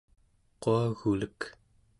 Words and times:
quagulek 0.61 1.39